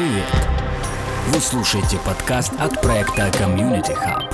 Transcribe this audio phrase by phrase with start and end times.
[0.00, 0.24] Привет!
[1.28, 4.24] Вы слушаете подкаст от проекта Community Hub.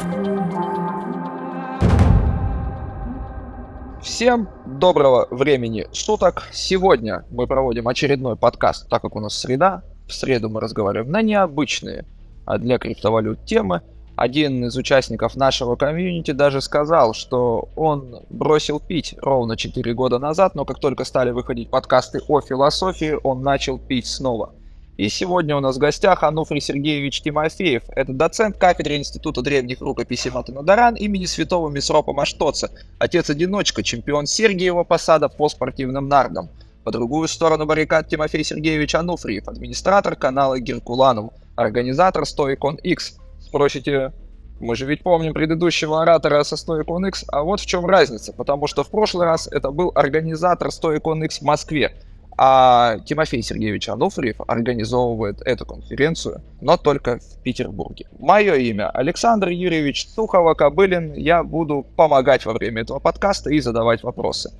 [4.00, 6.44] Всем доброго времени суток.
[6.52, 9.82] Сегодня мы проводим очередной подкаст, так как у нас среда.
[10.06, 12.04] В среду мы разговариваем на необычные
[12.44, 13.82] а для криптовалют темы.
[14.14, 20.54] Один из участников нашего комьюнити даже сказал, что он бросил пить ровно 4 года назад,
[20.54, 24.52] но как только стали выходить подкасты о философии, он начал пить снова.
[24.96, 27.82] И сегодня у нас в гостях Ануфрий Сергеевич Тимофеев.
[27.88, 35.28] Это доцент кафедры Института древних рукописей Матанадаран имени святого Месропа Маштоца, отец-одиночка, чемпион Сергиева посада
[35.28, 36.48] по спортивным нардам.
[36.82, 43.18] По другую сторону баррикад Тимофей Сергеевич Ануфриев, администратор канала Геркуланов, организатор Stoicon X.
[43.42, 44.14] Спросите,
[44.60, 48.66] мы же ведь помним предыдущего оратора со Stoicon X, а вот в чем разница, потому
[48.66, 51.94] что в прошлый раз это был организатор Stoicon X в Москве,
[52.38, 58.06] а Тимофей Сергеевич Ануфриев организовывает эту конференцию, но только в Петербурге.
[58.18, 61.14] Мое имя Александр Юрьевич Сухова-Кобылин.
[61.16, 64.52] Я буду помогать во время этого подкаста и задавать вопросы.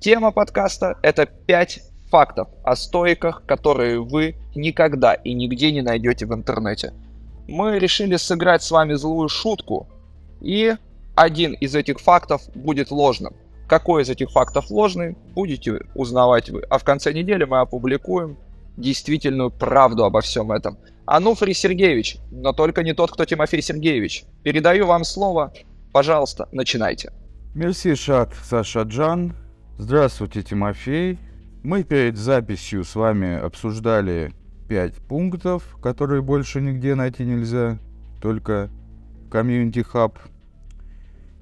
[0.00, 6.34] Тема подкаста— это 5 фактов о стойках, которые вы никогда и нигде не найдете в
[6.34, 6.92] интернете.
[7.48, 9.88] Мы решили сыграть с вами злую шутку,
[10.40, 10.74] и
[11.14, 13.34] один из этих фактов будет ложным.
[13.72, 16.60] Какой из этих фактов ложный, будете узнавать вы.
[16.68, 18.36] А в конце недели мы опубликуем
[18.76, 20.76] действительную правду обо всем этом.
[21.06, 24.24] Ануфрий Сергеевич, но только не тот, кто Тимофей Сергеевич.
[24.42, 25.54] Передаю вам слово.
[25.90, 27.14] Пожалуйста, начинайте.
[27.54, 29.34] Мерси, Шат Саша Джан.
[29.78, 31.18] Здравствуйте, Тимофей.
[31.62, 34.34] Мы перед записью с вами обсуждали
[34.68, 37.78] 5 пунктов, которые больше нигде найти нельзя,
[38.20, 38.68] только
[39.30, 40.18] Community Hub.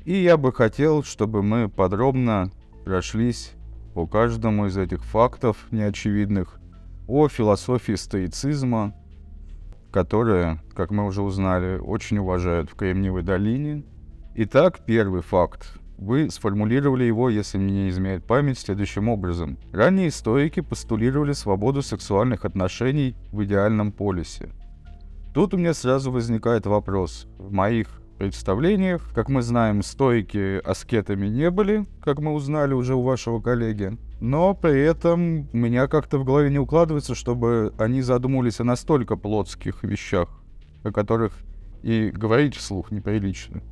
[0.05, 2.51] И я бы хотел, чтобы мы подробно
[2.85, 3.53] прошлись
[3.95, 6.59] по каждому из этих фактов неочевидных
[7.07, 8.95] о философии стоицизма,
[9.93, 13.85] которые, как мы уже узнали, очень уважают в Кремниевой долине.
[14.37, 15.75] Итак, первый факт.
[15.99, 19.59] Вы сформулировали его, если мне не изменяет память, следующим образом.
[19.71, 24.51] Ранние стоики постулировали свободу сексуальных отношений в идеальном полисе.
[25.35, 27.27] Тут у меня сразу возникает вопрос.
[27.37, 29.03] В моих представлениях.
[29.15, 33.97] Как мы знаем, стойки аскетами не были, как мы узнали уже у вашего коллеги.
[34.21, 39.17] Но при этом у меня как-то в голове не укладывается, чтобы они задумывались о настолько
[39.17, 40.29] плотских вещах,
[40.85, 41.33] о которых
[41.83, 43.63] и говорить вслух неприлично.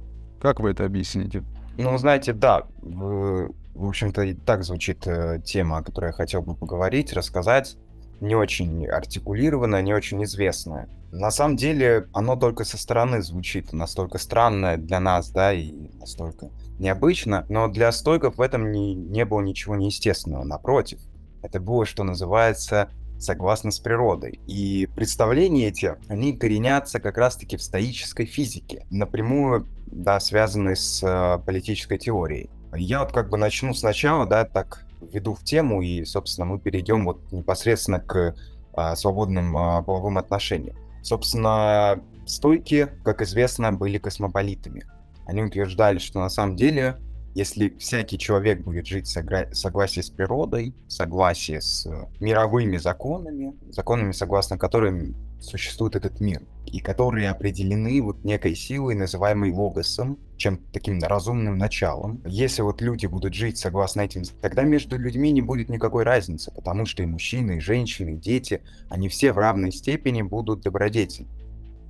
[0.40, 1.44] Как вы это объясните?
[1.76, 6.54] Ну, знаете, да, в, общем-то, и так звучит э, тема, о которой я хотел бы
[6.54, 7.76] поговорить, рассказать.
[8.20, 10.88] Не очень артикулированная, не очень известная.
[11.12, 16.50] На самом деле, оно только со стороны звучит настолько странно для нас, да, и настолько
[16.78, 21.00] необычно, но для стойков в этом не, не было ничего неестественного, напротив.
[21.42, 24.40] Это было, что называется, согласно с природой.
[24.46, 31.38] И представления эти, они коренятся как раз-таки в стоической физике, напрямую, да, связанной с э,
[31.44, 32.50] политической теорией.
[32.76, 37.04] Я вот как бы начну сначала, да, так введу в тему, и, собственно, мы перейдем
[37.04, 38.34] вот непосредственно к
[38.74, 40.76] а, свободным а, половым отношениям.
[41.02, 44.84] Собственно, стойки, как известно, были космополитами.
[45.26, 46.96] Они утверждали, что на самом деле,
[47.34, 51.86] если всякий человек будет жить в согласии с природой, в согласии с
[52.20, 59.52] мировыми законами, законами, согласно которым существует этот мир, и которые определены вот некой силой, называемой
[59.52, 62.22] логосом, чем таким разумным началом.
[62.26, 66.86] Если вот люди будут жить согласно этим, тогда между людьми не будет никакой разницы, потому
[66.86, 71.28] что и мужчины, и женщины, и дети, они все в равной степени будут добродетельны.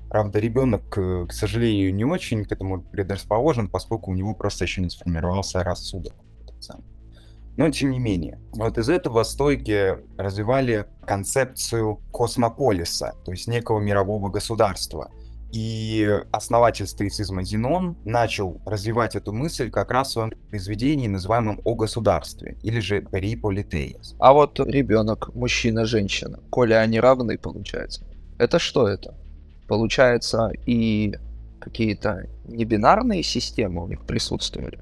[0.09, 4.89] Правда, ребенок, к сожалению, не очень к этому предрасположен, поскольку у него просто еще не
[4.89, 6.15] сформировался рассудок.
[7.59, 14.31] Но тем не менее, вот из этого стойки развивали концепцию космополиса, то есть некого мирового
[14.31, 15.11] государства.
[15.51, 21.75] И основатель стоицизма Зенон начал развивать эту мысль как раз в своем произведении, называемом «О
[21.75, 24.15] государстве», или же «Пери Политеес».
[24.21, 28.07] А вот ребенок, мужчина, женщина, коли они равны, получается,
[28.39, 29.17] это что это?
[29.67, 31.13] Получается, и
[31.59, 34.79] какие-то небинарные системы у них присутствовали,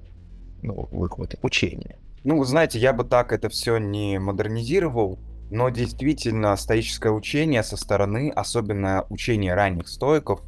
[0.63, 1.97] ну, в их вот учении.
[2.29, 8.33] Ну, знаете, я бы так это все не модернизировал, но действительно стоическое учение со стороны,
[8.35, 10.43] особенно учение ранних стоиков,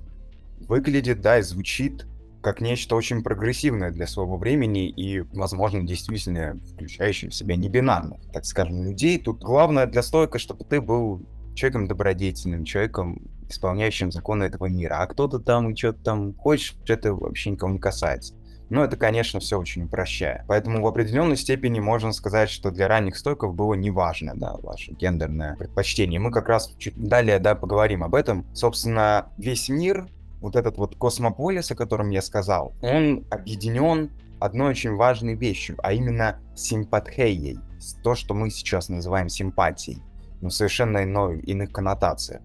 [0.59, 2.09] выглядит, да, и звучит
[2.43, 8.45] как нечто очень прогрессивное для своего времени и, возможно, действительно включающее в себя небинарных, так
[8.45, 9.17] скажем, людей.
[9.17, 11.23] Тут главное для стойка, чтобы ты был
[11.55, 14.97] человеком добродетельным, человеком, исполняющим законы этого мира.
[14.99, 18.35] А кто-то там что-то там хочет, это вообще никого не касается.
[18.71, 20.45] Но это, конечно, все очень упрощая.
[20.47, 25.57] Поэтому в определенной степени можно сказать, что для ранних стойков было неважно, да, ваше гендерное
[25.57, 26.21] предпочтение.
[26.21, 28.47] Мы как раз чуть далее, да, поговорим об этом.
[28.55, 30.07] Собственно, весь мир,
[30.41, 35.93] вот этот вот космополис, о котором я сказал, он объединен одной очень важной вещью, а
[35.93, 37.59] именно симпатхеей.
[38.03, 40.03] То, что мы сейчас называем симпатией,
[40.41, 42.43] но совершенно иной, иных коннотациях.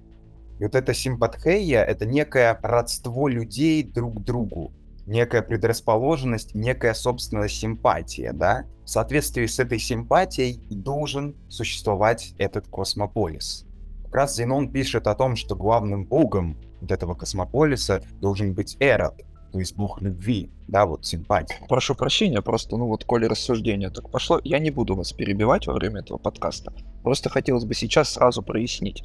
[0.59, 4.71] И вот эта симпатхея— это некое родство людей друг к другу,
[5.05, 8.65] некая предрасположенность, некая собственная симпатия, да?
[8.83, 13.65] В соответствии с этой симпатией должен существовать этот космополис.
[14.05, 19.23] Как раз Зенон пишет о том, что главным богом вот этого космополиса должен быть Эрот,
[19.51, 21.55] то есть бог любви, да, вот симпатия.
[21.69, 25.73] Прошу прощения, просто, ну вот, коли рассуждение так пошло, я не буду вас перебивать во
[25.73, 26.73] время этого подкаста.
[27.03, 29.03] Просто хотелось бы сейчас сразу прояснить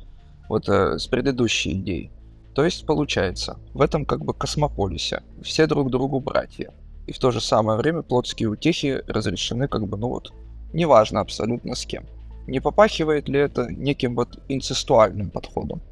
[0.48, 2.10] вот э, с предыдущей идеей.
[2.58, 6.72] То есть получается, в этом как бы космополисе все друг другу братья.
[7.06, 10.32] И в то же самое время плотские утехи разрешены как бы, ну вот,
[10.72, 12.06] неважно абсолютно с кем.
[12.48, 15.82] Не попахивает ли это неким вот инцестуальным подходом?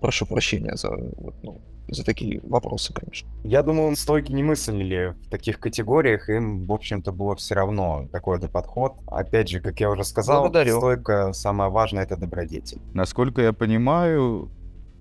[0.00, 3.30] Прошу прощения за, вот, ну, за такие вопросы, конечно.
[3.44, 8.48] Я думаю, стойки не мыслили в таких категориях, им, в общем-то, было все равно какой-то
[8.48, 8.94] подход.
[9.06, 10.78] Опять же, как я уже сказал, Благодарю.
[10.78, 12.80] стойка самое важное— это добродетель.
[12.92, 14.50] Насколько я понимаю,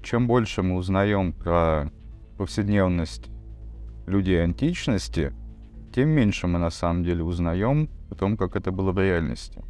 [0.04, 1.92] чем больше мы узнаем про
[2.38, 3.30] повседневность
[4.08, 5.34] людей античности,
[5.94, 9.64] тем меньше мы на самом деле узнаем о том, как это было в реальности.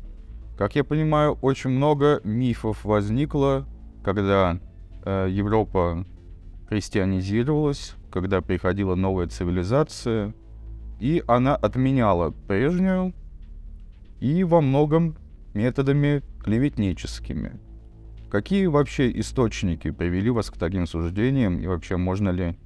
[0.58, 3.68] Как я понимаю, очень много мифов возникло,
[4.04, 4.60] когда
[5.04, 6.06] э, Европа
[6.68, 10.34] христианизировалась, когда приходила новая цивилизация,
[11.00, 13.14] и она отменяла прежнюю
[14.20, 15.18] и во многом
[15.54, 17.60] методами клеветническими.
[18.32, 22.58] Какие вообще источники привели вас к таким суждениям, и вообще можно ли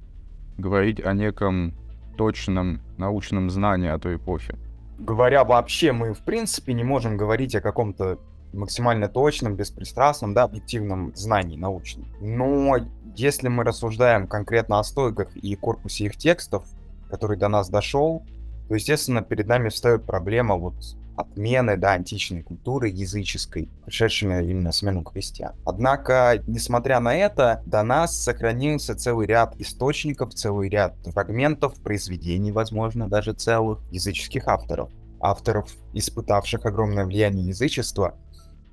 [0.56, 1.74] говорить о неком
[2.16, 4.54] точном научном знании о той эпохе?
[5.00, 8.20] Говоря вообще, мы в принципе не можем говорить о каком-то
[8.52, 12.06] максимально точном, беспристрастном, да, объективном знании научном.
[12.20, 12.76] Но
[13.16, 16.64] если мы рассуждаем конкретно о стойках и корпусе их текстов,
[17.10, 18.22] который до нас дошел,
[18.68, 20.76] то, естественно, перед нами встает проблема вот
[21.16, 25.54] отмены да, античной культуры языческой, пришедшей именно смену крестьян.
[25.64, 33.08] Однако, несмотря на это, до нас сохранился целый ряд источников, целый ряд фрагментов, произведений, возможно,
[33.08, 34.90] даже целых языческих авторов.
[35.20, 38.18] Авторов, испытавших огромное влияние язычества,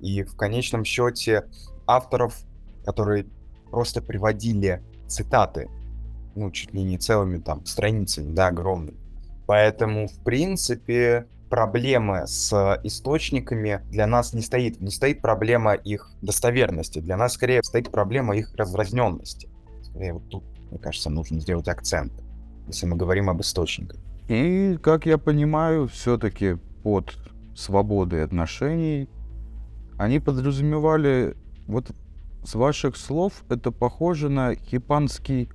[0.00, 1.44] и в конечном счете
[1.86, 2.36] авторов,
[2.84, 3.26] которые
[3.70, 5.68] просто приводили цитаты,
[6.34, 8.98] ну, чуть ли не целыми там страницами, да, огромными.
[9.46, 14.80] Поэтому, в принципе, проблемы с источниками для нас не стоит.
[14.80, 16.98] Не стоит проблема их достоверности.
[16.98, 19.48] Для нас скорее стоит проблема их разразненности.
[19.82, 22.12] Скорее вот тут, мне кажется, нужно сделать акцент,
[22.66, 24.00] если мы говорим об источниках.
[24.28, 27.16] И, как я понимаю, все-таки под
[27.54, 29.08] свободой отношений
[29.98, 31.36] они подразумевали,
[31.66, 31.92] вот
[32.44, 35.48] с ваших слов, это похоже на хипанский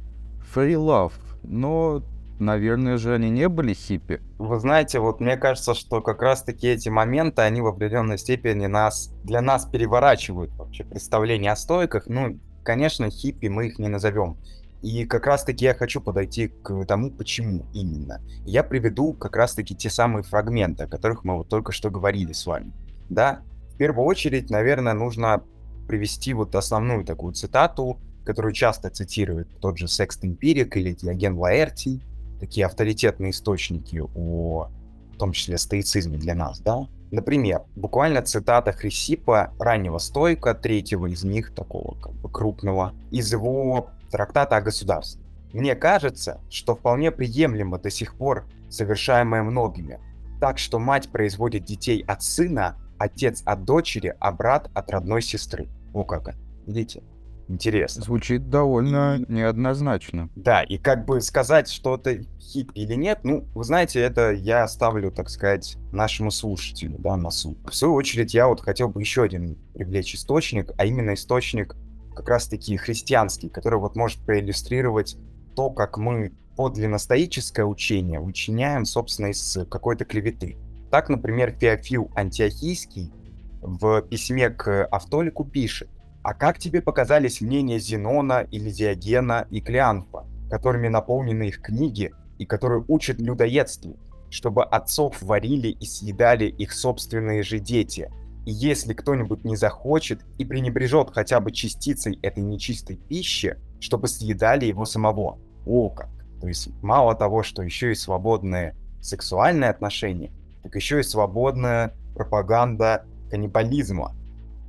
[0.54, 1.14] фрилав,
[1.44, 2.04] но
[2.40, 4.22] наверное же, они не были хиппи.
[4.38, 9.14] Вы знаете, вот мне кажется, что как раз-таки эти моменты, они в определенной степени нас,
[9.24, 12.08] для нас переворачивают вообще представление о стойках.
[12.08, 14.38] Ну, конечно, хиппи мы их не назовем.
[14.82, 18.22] И как раз-таки я хочу подойти к тому, почему именно.
[18.46, 22.46] Я приведу как раз-таки те самые фрагменты, о которых мы вот только что говорили с
[22.46, 22.72] вами.
[23.10, 23.42] Да,
[23.74, 25.44] в первую очередь, наверное, нужно
[25.88, 32.04] привести вот основную такую цитату, которую часто цитирует тот же Секст Эмпирик или Диоген Лаэртий,
[32.40, 34.70] такие авторитетные источники о,
[35.14, 36.88] в том числе, стоицизме для нас, да?
[37.12, 43.90] Например, буквально цитата Хрисипа, раннего стойка, третьего из них, такого как бы крупного, из его
[44.12, 45.24] трактата о государстве.
[45.52, 50.00] Мне кажется, что вполне приемлемо до сих пор совершаемое многими.
[50.40, 55.68] Так что мать производит детей от сына, отец от дочери, а брат от родной сестры.
[55.94, 56.38] О как это.
[56.68, 57.02] Видите?
[57.50, 58.04] Интересно.
[58.04, 60.30] Звучит довольно неоднозначно.
[60.36, 64.64] Да, и как бы сказать, что это хиппи или нет, ну, вы знаете, это я
[64.64, 67.58] оставлю, так сказать, нашему слушателю, да, на суд.
[67.68, 71.76] В свою очередь, я вот хотел бы еще один привлечь источник, а именно источник
[72.16, 75.18] как раз-таки христианский, который вот может проиллюстрировать
[75.56, 80.58] то, как мы подлинно стоическое учение вычиняем, собственно, из какой-то клеветы.
[80.92, 83.12] Так, например, Феофил Антиохийский
[83.62, 85.90] в письме к Автолику пишет,
[86.22, 92.46] а как тебе показались мнения Зенона или Диогена и Клеанфа, которыми наполнены их книги и
[92.46, 93.98] которые учат людоедству,
[94.30, 98.12] чтобы отцов варили и съедали их собственные же дети?
[98.46, 104.66] И если кто-нибудь не захочет и пренебрежет хотя бы частицей этой нечистой пищи, чтобы съедали
[104.66, 105.40] его самого.
[105.66, 106.10] О как!
[106.42, 110.32] То есть мало того, что еще и свободные сексуальные отношения,
[110.64, 114.16] так еще и свободная пропаганда каннибализма,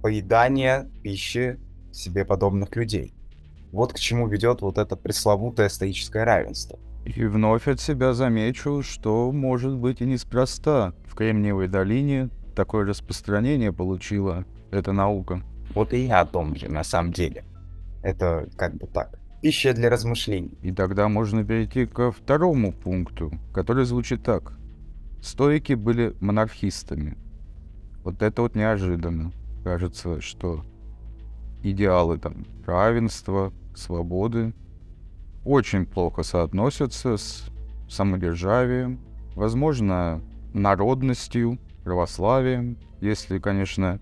[0.03, 1.59] поедание пищи
[1.93, 3.15] себе подобных людей.
[3.73, 6.79] Вот к чему ведет вот это пресловутое стоическое равенство.
[7.05, 10.95] И вновь от себя замечу, что может быть и неспроста.
[11.07, 15.43] В Кремниевой долине такое распространение получила эта наука.
[15.75, 17.45] Вот и я о том же, на самом деле.
[18.03, 19.19] Это как бы так.
[19.41, 20.59] Пища для размышлений.
[20.63, 24.53] И тогда можно перейти ко второму пункту, который звучит так.
[25.23, 27.17] Стоики были монархистами.
[28.03, 29.33] Вот это вот неожиданно.
[29.65, 30.65] Кажется, что
[31.63, 34.55] идеалы там равенства, свободы
[35.45, 37.45] очень плохо соотносятся с
[37.89, 39.01] самодержавием,
[39.35, 44.01] возможно, народностью, православием, если, конечно,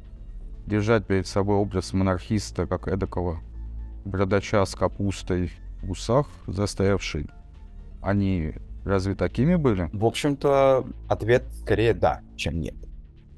[0.66, 3.40] держать перед собой образ монархиста как эдакого
[4.04, 7.28] бродача с капустой в усах застоявший.
[8.02, 9.88] Они разве такими были?
[9.92, 12.74] В общем-то, ответ скорее да, чем нет.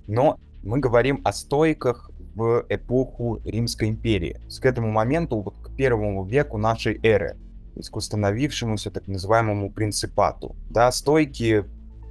[0.07, 4.41] Но мы говорим о стойках в эпоху Римской империи.
[4.49, 7.37] С к этому моменту, вот к первому веку нашей эры,
[7.75, 10.55] к установившемуся так называемому принципату.
[10.69, 11.65] Да, стойки,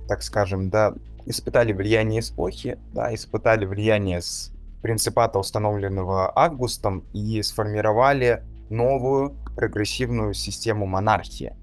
[0.08, 0.94] так скажем, да,
[1.26, 10.86] испытали влияние эпохи, да, испытали влияние с принципата, установленного Августом, и сформировали новую прогрессивную систему
[10.86, 11.54] монархии,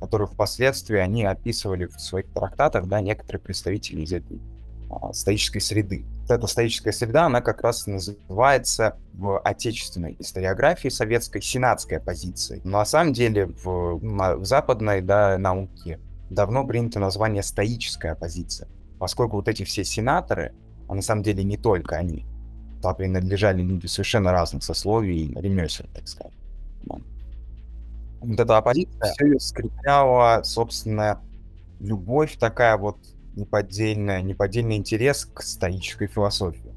[0.00, 4.40] которую впоследствии они описывали в своих трактатах, да, некоторые представители из этой
[5.12, 6.04] стоической среды.
[6.28, 12.60] Эта стоическая среда, она как раз называется в отечественной историографии советской сенатской оппозицией.
[12.64, 15.98] Но на самом деле в, в западной да, науке
[16.30, 18.68] давно принято название стоическая оппозиция,
[18.98, 20.54] поскольку вот эти все сенаторы,
[20.88, 22.26] а на самом деле не только они,
[22.76, 26.32] туда принадлежали люди совершенно разных сословий, ремесел, так сказать.
[28.20, 31.22] Вот эта оппозиция все скрепляла, собственно,
[31.78, 32.98] любовь такая вот
[33.38, 36.74] неподдельная, неподдельный интерес к стоической философии.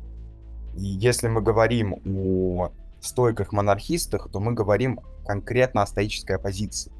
[0.77, 6.91] И если мы говорим о стойках-монархистах, то мы говорим конкретно о стоической оппозиции.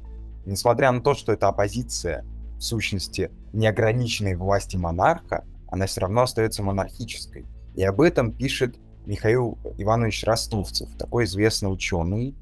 [0.44, 2.24] Несмотря на то, что эта оппозиция
[2.56, 7.46] в сущности неограниченной власти монарха, она все равно остается монархической.
[7.74, 8.76] И об этом пишет
[9.06, 12.36] Михаил Иванович Ростовцев, такой известный ученый,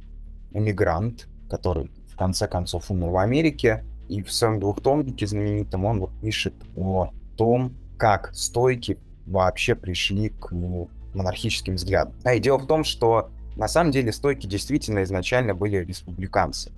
[0.53, 6.11] эмигрант, который в конце концов умер в Америке, и в своем двухтомнике знаменитом он вот
[6.21, 10.51] пишет о том, как стойки вообще пришли к
[11.15, 12.15] монархическим взглядам.
[12.25, 16.73] А и дело в том, что на самом деле стойки действительно изначально были республиканцы.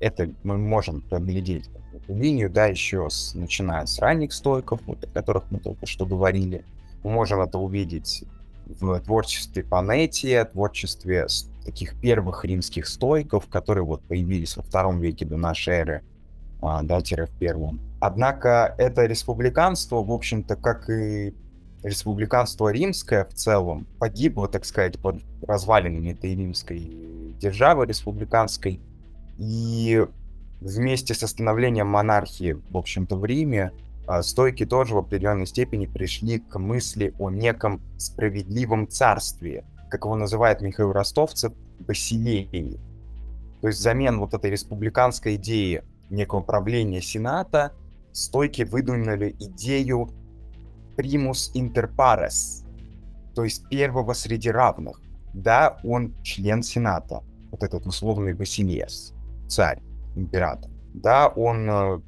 [0.00, 5.06] Это мы можем проглядеть эту линию, да, еще с, начиная с ранних стойков, вот, о
[5.06, 6.66] которых мы только что говорили.
[7.04, 8.24] Мы можем это увидеть
[8.66, 11.26] в творчестве Панетия, творчестве
[11.64, 16.02] таких первых римских стойков, которые вот появились во втором веке до нашей эры,
[16.60, 17.80] а, да, в первом.
[18.00, 21.34] Однако это республиканство, в общем-то, как и
[21.82, 25.16] республиканство римское в целом, погибло, так сказать, под
[25.46, 26.78] развалинами этой римской
[27.40, 28.80] державы республиканской.
[29.38, 30.06] И
[30.60, 33.72] вместе с становлением монархии, в общем-то, в Риме,
[34.06, 40.16] а, стойки тоже в определенной степени пришли к мысли о неком справедливом царстве, как его
[40.16, 42.80] называет Михаил Ростовцев, Басилевии.
[43.60, 47.72] То есть взамен вот этой республиканской идеи некого правления Сената,
[48.12, 50.08] стойки выдвинули идею
[50.96, 52.64] примус inter pares,
[53.34, 54.98] то есть первого среди равных.
[55.34, 59.12] Да, он член Сената, вот этот условный Басилиес,
[59.46, 59.82] царь,
[60.16, 60.70] император.
[60.94, 62.00] Да, он э,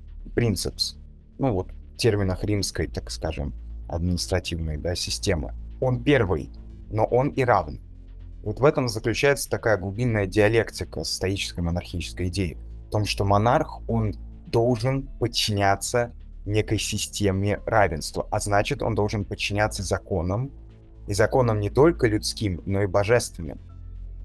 [1.39, 3.53] ну вот в терминах римской, так скажем,
[3.89, 5.53] административной да, системы.
[5.83, 6.51] Он первый,
[6.95, 7.83] но он и равный.
[8.45, 12.57] Вот в этом заключается такая глубинная диалектика стоической монархической идеи.
[12.87, 14.15] В том, что монарх, он
[14.47, 16.13] должен подчиняться
[16.47, 20.53] некой системе равенства, а значит, он должен подчиняться законам,
[21.09, 23.61] и законам не только людским, но и божественным.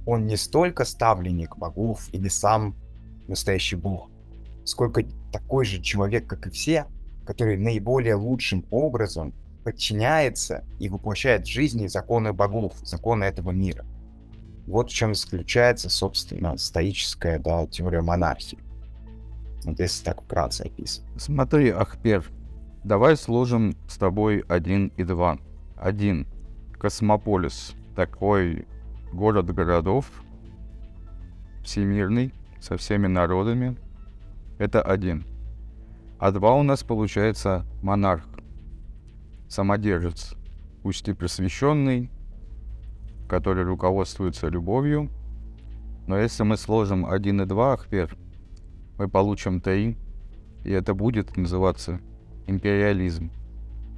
[0.05, 2.75] Он не столько ставленник богов или сам
[3.27, 4.11] настоящий бог,
[4.63, 6.85] сколько такой же человек, как и все,
[7.25, 13.85] который наиболее лучшим образом подчиняется и воплощает в жизни законы богов, законы этого мира.
[14.67, 18.59] Вот в чем заключается, собственно, стоическая да, теория монархии.
[19.63, 21.09] Вот если так вкратце описывать.
[21.17, 22.23] Смотри, Ахпер,
[22.83, 25.37] давай сложим с тобой один и два.
[25.75, 26.27] Один.
[26.77, 27.73] Космополис.
[27.95, 28.67] Такой
[29.11, 30.05] город городов.
[31.63, 32.33] Всемирный.
[32.61, 33.75] Со всеми народами.
[34.59, 35.25] Это один.
[36.19, 38.28] А два у нас получается монарх.
[39.49, 40.35] Самодержец.
[40.83, 42.09] Пусть и просвещенный,
[43.27, 45.09] который руководствуется любовью.
[46.07, 48.15] Но если мы сложим 1 и 2 ахпер,
[48.97, 49.97] мы получим 3,
[50.65, 51.99] и это будет называться
[52.47, 53.31] империализм.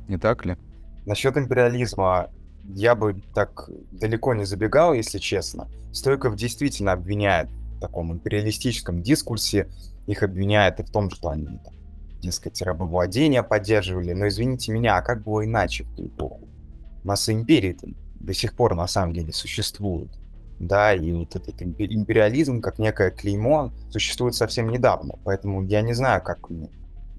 [0.08, 0.58] Не так ли?
[1.05, 2.29] Насчет империализма
[2.63, 5.67] я бы так далеко не забегал, если честно.
[5.91, 9.70] Стойков действительно обвиняет в таком империалистическом дискурсе.
[10.08, 11.74] Их обвиняют и в том, что они, там,
[12.22, 14.13] дескать, рабовладение поддерживали.
[14.13, 16.48] Но извините меня, а как было иначе в ту эпоху?
[17.04, 17.78] Масса империй
[18.20, 20.10] до сих пор на самом деле существует.
[20.60, 25.16] Да, и вот этот империализм, как некое клеймо, существует совсем недавно.
[25.24, 26.48] Поэтому я не знаю, как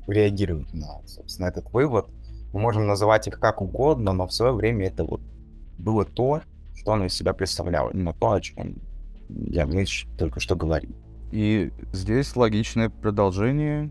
[0.07, 2.07] реагировать на, собственно, этот вывод.
[2.53, 5.21] Мы можем называть их как угодно, но в свое время это вот
[5.77, 6.43] было то,
[6.75, 7.91] что оно из себя представляло.
[7.91, 8.77] Именно то, о чем
[9.29, 10.95] я Мич только что говорил.
[11.33, 13.91] И здесь логичное продолжение.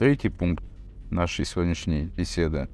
[0.00, 0.64] Третий пункт
[1.10, 2.70] нашей сегодняшней беседы.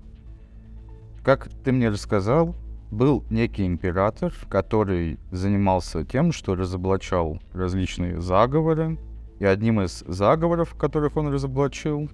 [1.25, 2.55] Как ты мне рассказал,
[2.93, 9.01] был некий император, который занимался тем, что разоблачал различные заговоры.
[9.41, 12.09] И одним из заговоров, которых он разоблачил,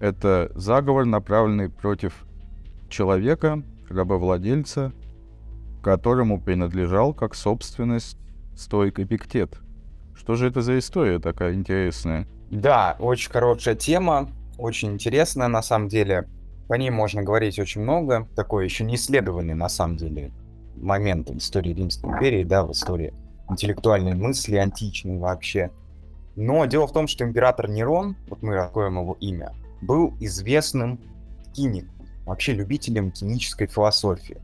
[0.00, 2.26] это заговор, направленный против
[2.88, 4.92] человека, рабовладельца,
[5.84, 8.18] которому принадлежал как собственность
[8.56, 9.60] стойк Эпиктет.
[10.16, 12.26] Что же это за история такая интересная?
[12.50, 16.28] Да, очень хорошая тема, очень интересная на самом деле.
[16.68, 18.28] По ней можно говорить очень много.
[18.36, 20.32] Такой еще не исследованный на самом деле
[20.76, 23.14] момент в истории Римской империи, да, в истории
[23.48, 25.70] интеллектуальной мысли, античной вообще.
[26.34, 31.00] Но дело в том, что император Нерон, вот мы раскроем его имя, был известным
[31.54, 34.38] киником, вообще любителем кинической философии.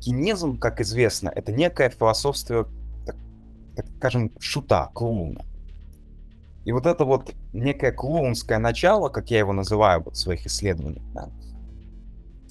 [0.00, 2.68] Кинизм, как известно, это некое философство,
[3.06, 3.16] так,
[3.76, 5.44] так скажем, шута, клоуна.
[6.64, 11.04] И вот это вот некое клоунское начало, как я его называю вот в своих исследованиях,
[11.12, 11.30] да,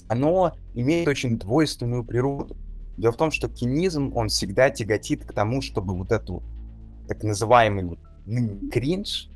[0.08, 2.56] оно имеет очень двойственную природу.
[2.98, 6.42] Дело в том, что кинизм, он всегда тяготит к тому, чтобы вот эту
[7.08, 7.98] так называемый вот
[8.70, 9.30] кринж,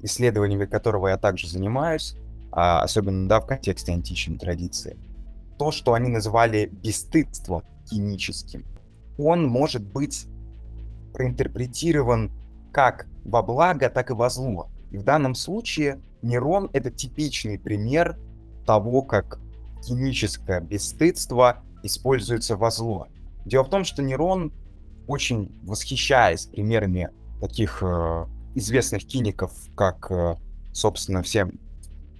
[0.00, 2.16] исследованиями которого я также занимаюсь,
[2.50, 4.96] а, особенно да, в контексте античной традиции,
[5.58, 8.64] то, что они называли бесстыдством киническим,
[9.18, 10.26] он может быть
[11.12, 12.32] проинтерпретирован
[12.72, 14.68] как во благо, так и во зло.
[14.90, 18.18] И в данном случае Нерон— это типичный пример
[18.66, 19.38] того, как
[19.82, 23.08] киническое бесстыдство используется во зло.
[23.44, 24.52] Дело в том, что Нерон,
[25.06, 27.10] очень восхищаясь примерами
[27.40, 30.36] таких э, известных киников, как, э,
[30.72, 31.58] собственно, всем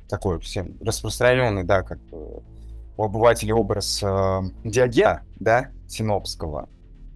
[0.08, 2.38] такой всем распространенный, да, как э,
[2.96, 6.68] у обывателей образ э, Диогена, да, Синопского.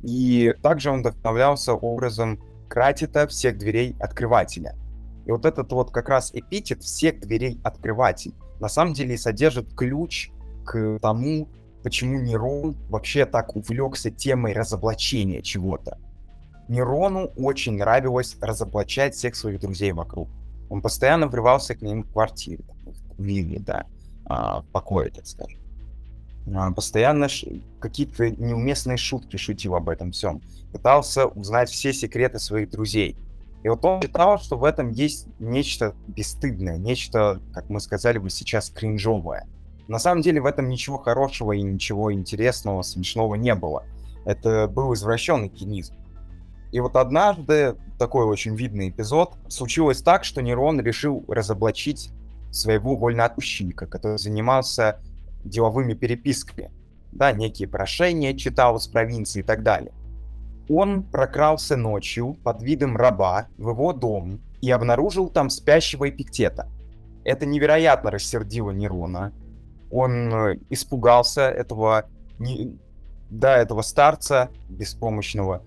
[0.03, 4.77] И также он вдохновлялся образом Кратита всех дверей открывателя.
[5.27, 10.31] И вот этот вот как раз эпитет всех дверей открыватель на самом деле содержит ключ
[10.65, 11.49] к тому,
[11.83, 15.99] почему Нерон вообще так увлекся темой разоблачения чего-то.
[16.69, 20.29] Нерону очень нравилось разоблачать всех своих друзей вокруг.
[20.69, 22.65] Он постоянно врывался к ним в квартиру,
[23.17, 23.87] в вилле, да,
[24.27, 25.61] а, в покое, так скажем.
[26.55, 27.29] А, постоянно
[27.81, 30.41] какие-то неуместные шутки шутил об этом всем.
[30.73, 33.17] Пытался узнать все секреты своих друзей.
[33.63, 38.31] И вот он считал, что в этом есть нечто бесстыдное, нечто, как мы сказали бы
[38.31, 39.47] сейчас, кринжовое.
[39.89, 43.85] На самом деле в этом ничего хорошего и ничего интересного, смешного не было.
[44.25, 45.95] Это был извращенный кинизм.
[46.71, 52.13] И вот однажды, такой очень видный эпизод, случилось так, что Нерон решил разоблачить
[52.51, 55.01] своего вольноотпущенника, который занимался
[55.49, 56.71] деловыми переписками.
[57.13, 59.93] Да, некие прошения читал из провинции и так далее.
[60.69, 66.69] Он прокрался ночью под видом раба в его дом и обнаружил там спящего эпиктета.
[67.25, 69.33] Это невероятно рассердило Нерона.
[69.91, 72.05] Он э, испугался этого,
[72.39, 72.79] не,
[73.31, 75.63] да, этого старца беспомощного,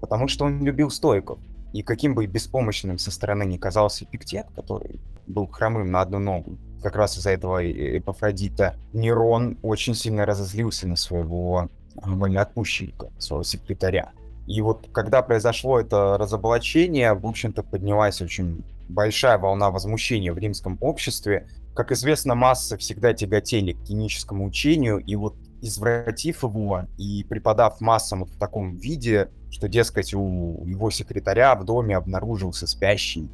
[0.00, 1.38] потому что он любил стойков.
[1.72, 6.58] И каким бы беспомощным со стороны не казался Эпиктет, который был хромым на одну ногу,
[6.84, 14.12] как раз из-за этого Эпофродита, Нерон очень сильно разозлился на своего вольноотпущенника, своего секретаря.
[14.46, 20.76] И вот когда произошло это разоблачение, в общем-то, поднялась очень большая волна возмущения в римском
[20.82, 21.48] обществе.
[21.74, 28.20] Как известно, массы всегда тяготели к клиническому учению, и вот извратив его и преподав массам
[28.20, 33.30] вот в таком виде, что, дескать, у его секретаря в доме обнаружился спящий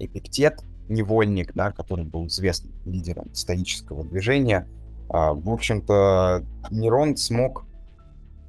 [0.00, 4.68] эпиктет, невольник, да, который был известным лидером стоического движения.
[5.08, 7.64] А, в общем-то, Нерон смог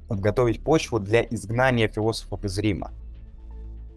[0.08, 2.92] подготовить почву для изгнания философов из Рима.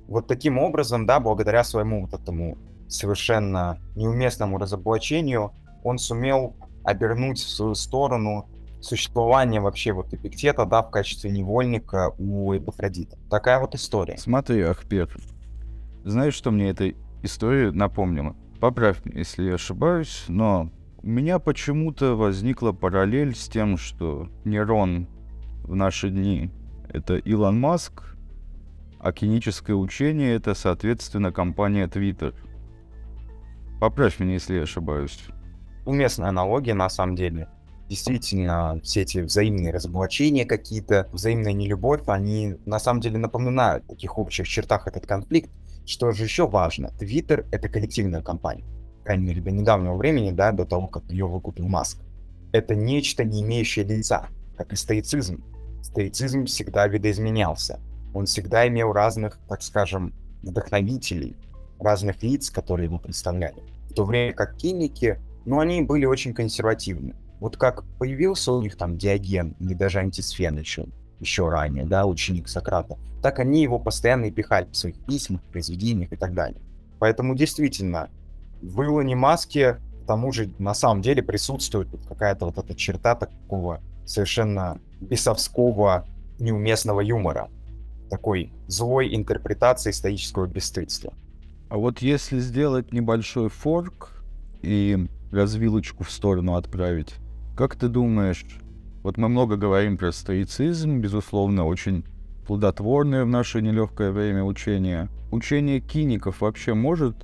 [0.07, 7.49] Вот таким образом, да, благодаря своему вот этому совершенно неуместному разоблачению, он сумел обернуть в
[7.49, 8.49] свою сторону
[8.81, 13.17] существование вообще вот Эпиктета, да, в качестве невольника у Эпофродита.
[13.29, 14.17] Такая вот история.
[14.17, 15.15] Смотри, Ахпер,
[16.03, 18.35] знаешь, что мне эта история напомнила?
[18.59, 25.07] Поправь меня, если я ошибаюсь, но у меня почему-то возникла параллель с тем, что нейрон
[25.63, 26.51] в наши дни—
[26.89, 28.15] это Илон Маск,
[28.99, 32.35] а киническое учение— это, соответственно, компания Twitter.
[33.79, 35.19] Поправь меня, если я ошибаюсь.
[35.85, 37.49] Уместная аналогия, на самом деле.
[37.89, 44.19] Действительно, все эти взаимные разоблачения какие-то, взаимная нелюбовь, они на самом деле напоминают в таких
[44.19, 45.49] общих чертах этот конфликт.
[45.85, 48.65] Что же еще важно, Twitter— это коллективная компания.
[48.99, 51.99] По крайней мере, до недавнего времени, да, до того, как ее выкупил Маск.
[52.51, 55.43] Это нечто, не имеющее лица, как и стоицизм.
[55.81, 57.79] Стоицизм всегда видоизменялся.
[58.13, 60.13] Он всегда имел разных, так скажем,
[60.43, 61.35] вдохновителей,
[61.79, 63.63] разных лиц, которые его представляли.
[63.89, 67.15] В то время как киники, ну, они были очень консервативны.
[67.39, 70.85] Вот как появился у них там Диоген или даже Антисфен еще,
[71.21, 76.11] еще ранее, да, ученик Сократа, так они его постоянно и пихали в своих письмах, произведениях
[76.11, 76.59] и так далее.
[76.99, 78.09] Поэтому действительно,
[78.61, 83.81] в Илоне Маске, к тому же, на самом деле присутствует какая-то вот эта черта такого
[84.05, 86.05] совершенно бесовского,
[86.39, 87.49] неуместного юмора.
[88.09, 91.13] Такой злой интерпретации стоического бесстыдства.
[91.69, 94.23] А вот если сделать небольшой форк
[94.61, 97.15] и развилочку в сторону отправить,
[97.55, 98.45] как ты думаешь,
[99.03, 102.05] вот мы много говорим про стоицизм, безусловно, очень
[102.45, 105.09] плодотворное в наше нелегкое время учение.
[105.31, 107.15] Учение киников вообще может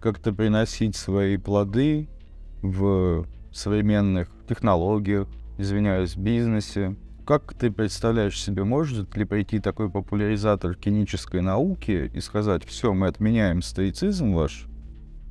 [0.00, 2.08] как-то приносить свои плоды
[2.62, 6.96] в современных технологиях, извиняюсь, бизнесе.
[7.26, 13.08] Как ты представляешь себе, может ли прийти такой популяризатор кинической науки и сказать, все, мы
[13.08, 14.66] отменяем стоицизм ваш,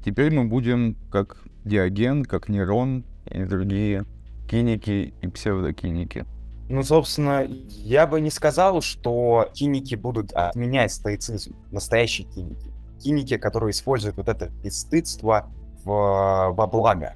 [0.04, 4.06] теперь мы будем как Диоген, как Нерон и другие
[4.48, 6.26] киники и псевдокиники?
[6.68, 12.72] Ну, собственно, я бы не сказал, что киники будут отменять стоицизм, настоящие киники.
[13.00, 15.52] Киники, которые используют вот это бесстыдство
[15.84, 17.14] в, во благо.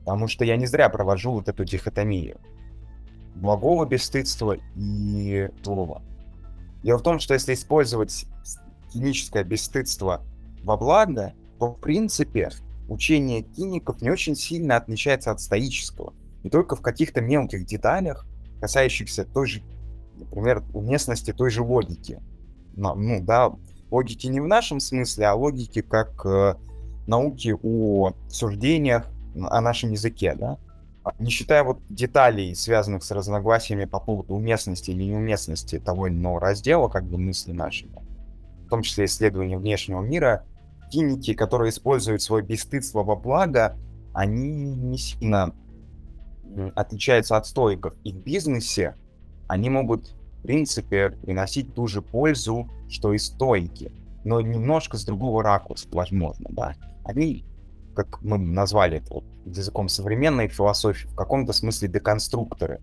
[0.00, 2.40] Потому что я не зря провожу вот эту дихотомию
[3.34, 6.02] благого бесстыдства и злого.
[6.82, 8.26] Дело в том, что если использовать
[8.92, 10.22] киническое бесстыдство
[10.62, 12.50] во благо, то, в принципе,
[12.88, 16.14] учение киников не очень сильно отличается от стоического.
[16.46, 18.24] Не только в каких-то мелких деталях,
[18.60, 19.62] касающихся той же,
[20.14, 22.22] например, уместности той же логики.
[22.76, 23.50] Но, ну да,
[23.90, 26.54] логики не в нашем смысле, а логики как э,
[27.08, 30.58] науки о суждениях о нашем языке, да.
[31.02, 36.14] А, не считая вот деталей, связанных с разногласиями по поводу уместности или неуместности того или
[36.14, 37.88] иного раздела, как бы мысли наши,
[38.66, 40.44] в том числе исследования внешнего мира,
[40.92, 43.76] киники, которые используют свое бесстыдство во благо,
[44.14, 45.52] они не сильно
[46.74, 47.94] отличаются от стоиков.
[48.04, 48.96] И в бизнесе
[49.48, 53.92] они могут, в принципе, приносить ту же пользу, что и стойки,
[54.24, 56.74] но немножко с другого ракурса, возможно, да.
[57.04, 57.44] Они
[57.96, 62.80] как мы назвали это вот, языком современной философии, в каком-то смысле деконструкторы.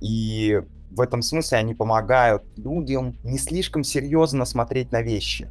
[0.00, 0.60] И
[0.90, 5.48] в этом смысле они помогают людям не слишком серьезно смотреть на вещи.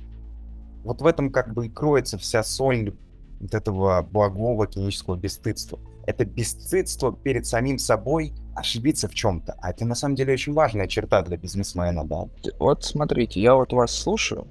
[0.83, 2.95] Вот в этом как бы и кроется вся соль
[3.39, 5.79] вот этого благого клинического бесстыдства.
[6.06, 9.56] Это бесстыдство перед самим собой ошибиться в чем-то.
[9.62, 12.26] А это на самом деле очень важная черта для бизнесмена, да.
[12.60, 14.48] Вот смотрите, я вот вас слушаю,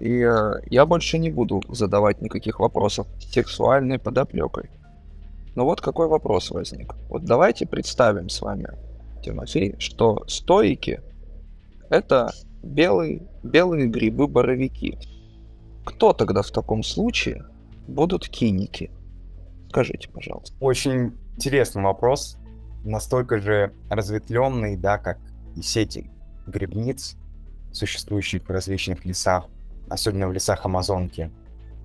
[0.00, 4.70] и э, я больше не буду задавать никаких вопросов с сексуальной подоплекой.
[5.54, 6.94] Но вот какой вопрос возник.
[7.08, 8.68] Вот давайте представим с вами,
[9.22, 11.00] Тимофей, что стоики—
[11.90, 14.98] это белые, белые грибы-боровики.
[15.84, 17.44] Кто тогда в таком случае
[17.88, 18.90] будут киники?
[19.68, 20.56] Скажите, пожалуйста.
[20.60, 22.38] Очень интересный вопрос.
[22.84, 25.18] Настолько же разветвленный, да, как
[25.56, 26.10] и сети
[26.46, 27.16] грибниц,
[27.72, 29.48] существующих в различных лесах
[29.90, 31.30] особенно в лесах Амазонки.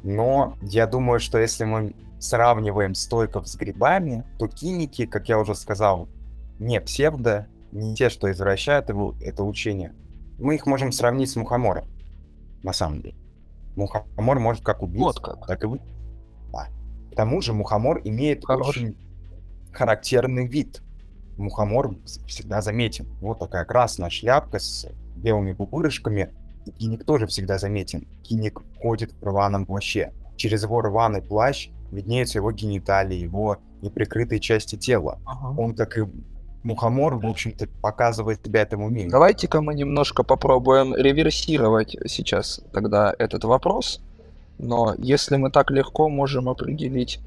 [0.04, 5.56] Но я думаю, что если мы сравниваем стойков с грибами, то киники, как я уже
[5.56, 6.08] сказал,
[6.60, 9.93] не псевдо, не те, что извращают его, это учение.
[10.39, 11.86] Мы их можем сравнить с мухомором,
[12.63, 13.15] на самом деле.
[13.76, 15.48] Мухомор может как убить, вот как.
[15.48, 15.82] так и вы.
[17.13, 18.69] К тому же мухомор имеет Хорош.
[18.69, 18.97] очень
[19.71, 20.82] характерный вид.
[21.38, 21.95] Мухомор
[22.28, 23.08] всегда заметен.
[23.21, 26.32] Вот такая красная шляпка с белыми пупырышками,
[26.80, 28.08] Киник тоже всегда заметен.
[28.23, 30.12] Киник ходит в рваном плаще.
[30.38, 35.19] Через его рваный плащ виднеются его гениталии, его неприкрытые части тела.
[35.26, 35.62] Ага.
[35.62, 36.06] Он, как и
[36.63, 39.12] мухомор, в общем-то, показывает себя этому миру.
[39.12, 44.02] Давайте-ка мы немножко попробуем реверсировать сейчас тогда этот вопрос.
[44.58, 47.20] Но если мы так легко можем определить,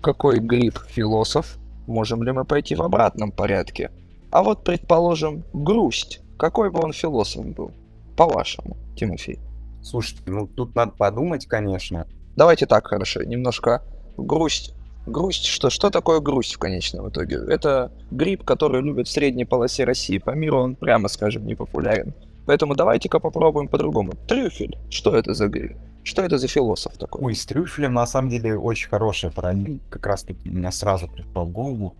[0.00, 3.90] какой гриб философ, можем ли мы пойти в обратном порядке?
[4.30, 6.20] А вот, предположим, грусть.
[6.38, 7.72] Какой бы он философ был?
[8.16, 9.38] По-вашему, Тимофей.
[9.82, 12.06] Слушайте, ну тут надо подумать, конечно.
[12.36, 13.82] Давайте так, хорошо, немножко
[14.16, 14.74] грусть.
[15.06, 17.36] Грусть, что, что такое грусть в конечном итоге?
[17.48, 20.18] Это гриб, который любят в средней полосе России.
[20.18, 22.12] По миру он, прямо скажем, не популярен.
[22.44, 24.12] Поэтому давайте-ка попробуем по-другому.
[24.26, 24.76] Трюфель.
[24.90, 25.76] Что это за гриб?
[26.06, 27.20] Что это за философ такой?
[27.20, 29.80] Ой, с трюфелем на самом деле очень хорошая параллель.
[29.90, 31.96] Как раз таки меня сразу пришла в голову.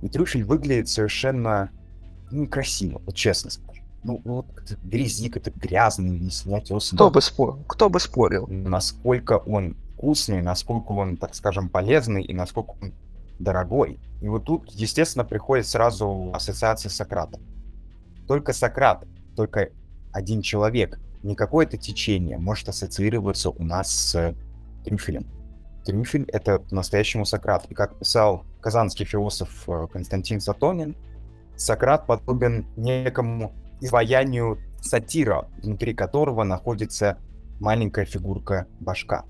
[0.00, 1.70] И трюфель выглядит совершенно
[2.30, 3.82] некрасиво, вот честно скажу.
[4.02, 7.62] Ну, вот это грязик, это грязный, не снять Кто бы спорил?
[7.68, 8.46] Кто бы спорил?
[8.48, 12.94] Насколько он вкусный, насколько он, так скажем, полезный и насколько он
[13.38, 14.00] дорогой.
[14.22, 17.42] И вот тут, естественно, приходит сразу ассоциация с Сократом.
[18.26, 19.04] Только Сократ,
[19.36, 19.68] только
[20.12, 24.34] один человек, не какое-то течение может ассоциироваться у нас с
[24.84, 25.26] трюфелем.
[25.84, 27.66] Трюфель— это по-настоящему Сократ.
[27.70, 30.96] И как писал казанский философ э, Константин Сатонин,
[31.56, 37.18] Сократ подобен некому изваянию сатира, внутри которого находится
[37.60, 39.24] маленькая фигурка башка.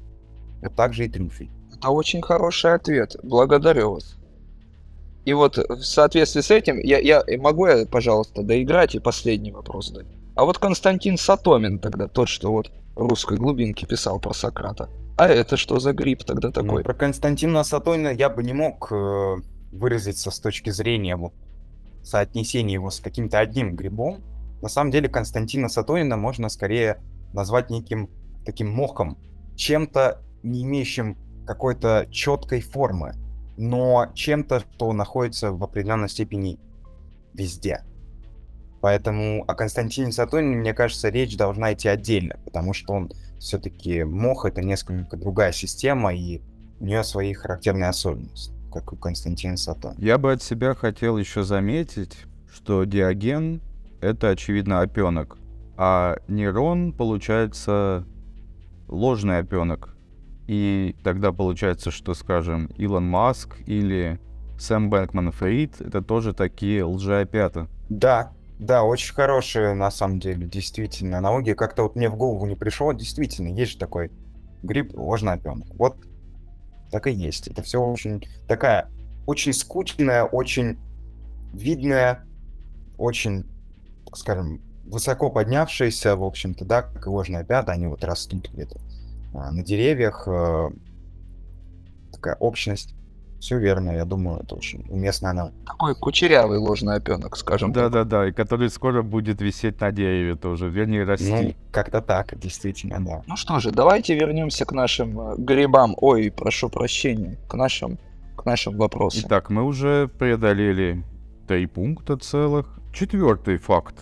[0.62, 1.50] Вот так же и трюфель.
[1.74, 3.16] Это очень хороший ответ.
[3.22, 4.16] Благодарю вас.
[5.24, 9.90] И вот в соответствии с этим, я, я могу я, пожалуйста, доиграть и последний вопрос
[9.90, 10.06] дать?
[10.34, 14.88] А вот Константин Сатомин тогда, тот, что вот русской глубинки писал про Сократа.
[15.16, 16.78] А это что за гриб тогда ну, такой?
[16.78, 19.36] Ну, про Константина Сатомина я бы не мог э,
[19.72, 21.32] выразиться с точки зрения вот,
[22.02, 24.22] соотнесения его с каким-то одним грибом.
[24.62, 28.10] На самом деле Константина Сатонина можно скорее назвать неким
[28.44, 29.18] таким мохом,
[29.56, 33.14] чем-то не имеющим какой-то четкой формы,
[33.62, 36.58] но чем-то, что находится в определенной степени
[37.32, 37.84] везде.
[38.80, 44.46] Поэтому о Константине Сатонине, мне кажется, речь должна идти отдельно, потому что он все-таки мох
[44.46, 46.40] это несколько другая система, и
[46.80, 50.04] у нее свои характерные особенности, как у Константина Сатонина.
[50.04, 52.16] Я бы от себя хотел еще заметить,
[52.52, 53.62] что Диоген—
[54.00, 55.38] это, очевидно, опенок,
[55.76, 58.04] а нейрон, получается,
[58.88, 59.91] ложный опенок.
[60.46, 64.20] И тогда получается, что, скажем, Илон Маск или
[64.58, 67.68] Сэм Бэнкман Фрид— это тоже такие лжеопята.
[67.88, 71.54] Да, да, очень хорошая, на самом деле, действительно, аналогия.
[71.54, 72.92] Как-то вот мне в голову не пришло.
[72.92, 74.10] Действительно, есть же такой
[74.62, 75.68] гриб ложнопенок.
[75.74, 75.96] Вот
[76.90, 77.48] так и есть.
[77.48, 78.88] Это все очень такая,
[79.26, 80.78] очень скучная, очень
[81.52, 82.24] видная,
[82.98, 83.44] очень,
[84.14, 88.78] скажем, высоко поднявшаяся, в общем-то, да, как и ложная пята, они вот растут где-то
[89.32, 90.70] на деревьях, э,
[92.12, 92.94] такая общность.
[93.40, 95.50] Все верно, я думаю, это очень уместно она.
[95.66, 101.02] Такой кучерявый ложный опенок, скажем Да-да-да, и который скоро будет висеть на дереве тоже, вернее,
[101.02, 101.28] расти.
[101.28, 103.22] Ну, как-то так, действительно, да.
[103.26, 105.96] Ну что же, давайте вернемся к нашим э, грибам.
[105.96, 107.98] Ой, прошу прощения, к нашим,
[108.36, 109.22] к нашим вопросам.
[109.26, 111.02] Итак, мы уже преодолели
[111.48, 112.78] три пункта целых.
[112.94, 113.96] Четвертый факт,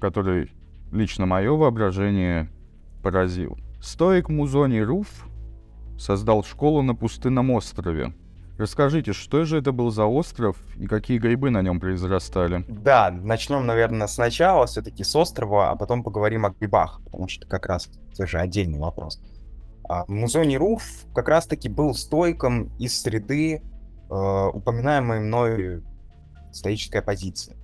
[0.00, 0.50] который
[0.90, 2.48] лично мое воображение
[3.02, 3.58] поразил.
[3.80, 5.26] Стоик Музони Руф
[5.98, 8.12] создал школу на пустынном острове.
[8.58, 12.62] Расскажите, что же это был за остров и какие грибы на нем произрастали?
[12.68, 17.64] Да, начнем, наверное, сначала все-таки с острова, а потом поговорим о грибах, потому что как
[17.64, 19.18] раз это же отдельный вопрос.
[19.88, 20.82] А, Музони Руф
[21.14, 23.62] как раз-таки был стойком из среды,
[24.10, 25.82] э, упоминаемой мной
[26.52, 27.56] стоической оппозиции.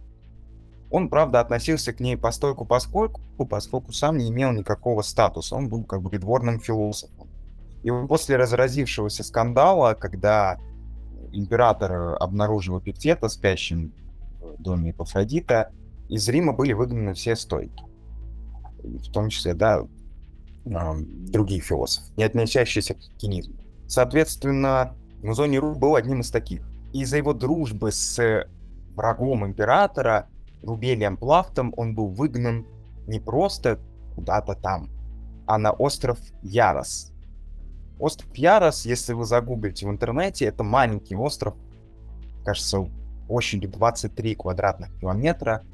[0.96, 5.54] Он, правда, относился к ней постойку поскольку, поскольку сам не имел никакого статуса.
[5.54, 7.28] Он был как бы придворным философом.
[7.82, 10.58] И после разразившегося скандала, когда
[11.32, 13.92] император обнаружил Эпиктета спящим
[14.40, 15.70] в доме Эпофродита,
[16.08, 17.84] из Рима были выгнаны все стойки.
[18.82, 19.82] В том числе, да,
[20.64, 23.56] другие философы, не относящиеся к кинизму.
[23.86, 26.66] Соответственно, Музони Ру был одним из таких.
[26.94, 28.46] Из-за его дружбы с
[28.94, 30.30] врагом императора
[30.62, 32.66] Рубелием Плафтом он был выгнан
[33.06, 33.78] не просто
[34.14, 34.90] куда-то там,
[35.46, 37.12] а на остров Ярос.
[37.98, 41.54] Остров Ярос, если вы загуглите в интернете, это маленький остров,
[42.44, 42.88] кажется,
[43.26, 45.64] площадью 23 квадратных километра,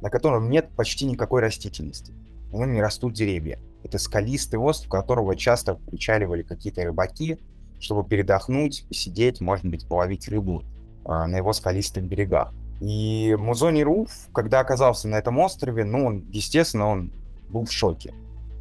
[0.00, 2.12] на котором нет почти никакой растительности.
[2.52, 3.58] На нем не растут деревья.
[3.82, 7.38] Это скалистый остров, которого часто причаливали какие-то рыбаки,
[7.80, 10.62] чтобы передохнуть, посидеть, может быть, половить рыбу
[11.04, 12.52] э, на его скалистых берегах.
[12.80, 17.12] И Музони Руф, когда оказался на этом острове, ну, он, естественно, он
[17.48, 18.14] был в шоке.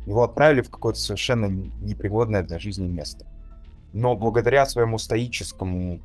[0.06, 1.46] Его отправили в какое-то совершенно
[1.82, 3.26] непригодное для жизни место.
[3.94, 6.00] Но благодаря своему стоическому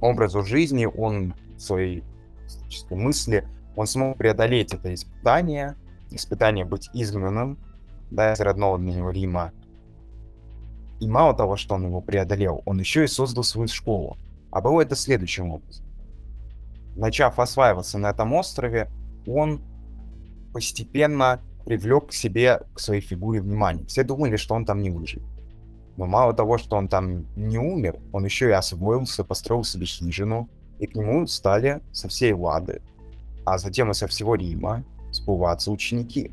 [0.00, 2.04] образу жизни, он в своей
[2.46, 5.76] стоической мысли, он смог преодолеть это испытание,
[6.10, 7.58] испытание быть изгнанным
[8.10, 9.52] да, из родного для него Рима.
[11.00, 14.16] И мало того, что он его преодолел, он еще и создал свою школу.
[14.50, 15.85] А было это следующим образом
[16.96, 18.90] начав осваиваться на этом острове,
[19.26, 19.60] он
[20.52, 23.86] постепенно привлек к себе, к своей фигуре внимание.
[23.86, 25.26] Все думали, что он там не выживет.
[25.96, 30.48] Но мало того, что он там не умер, он еще и освоился, построил себе хижину,
[30.78, 32.82] и к нему стали со всей Лады,
[33.44, 36.30] а затем и со всего Рима сбываться ученики.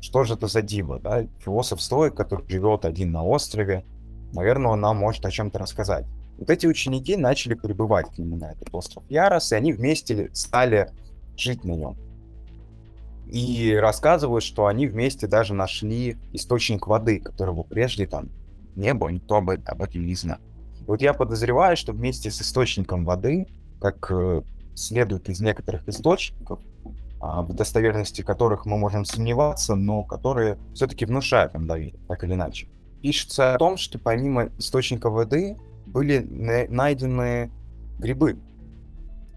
[0.00, 1.26] Что же это за диво, да?
[1.40, 3.84] Философ стоик, который живет один на острове,
[4.32, 6.06] наверное, он нам может о чем-то рассказать.
[6.38, 10.90] Вот эти ученики начали прибывать к нему на этот остров Ярос, и они вместе стали
[11.36, 11.96] жить на нем.
[13.26, 18.28] И рассказывают, что они вместе даже нашли источник воды, которого прежде там
[18.76, 20.38] не было, никто об, этом не знал.
[20.86, 23.46] Вот я подозреваю, что вместе с источником воды,
[23.80, 24.42] как э,
[24.74, 26.60] следует из некоторых источников,
[27.20, 32.34] а, в достоверности которых мы можем сомневаться, но которые все-таки внушают нам доверие, так или
[32.34, 32.68] иначе.
[33.02, 35.56] Пишется о том, что помимо источника воды
[35.96, 36.18] были
[36.68, 37.50] найдены
[37.98, 38.38] грибы,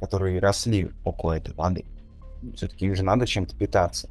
[0.01, 1.85] которые росли около этой воды.
[2.53, 4.09] Все-таки им же надо чем-то питаться.